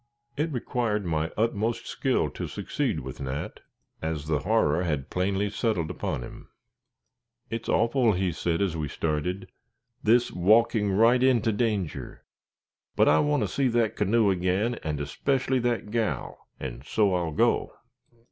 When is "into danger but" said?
11.21-13.07